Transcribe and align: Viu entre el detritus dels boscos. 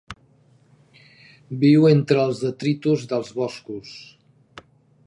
Viu 1.65 1.85
entre 1.91 2.25
el 2.25 2.35
detritus 2.41 3.05
dels 3.13 3.31
boscos. 3.43 3.95